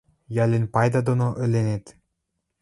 [0.35, 1.85] Йӓлӹн пайда доно ӹлӹнет!